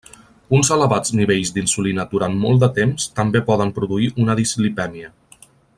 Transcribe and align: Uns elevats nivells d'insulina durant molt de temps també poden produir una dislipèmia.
Uns 0.59 0.69
elevats 0.75 1.13
nivells 1.19 1.51
d'insulina 1.57 2.07
durant 2.15 2.39
molt 2.45 2.65
de 2.65 2.71
temps 2.81 3.07
també 3.21 3.45
poden 3.51 3.75
produir 3.79 4.13
una 4.25 4.41
dislipèmia. 4.41 5.17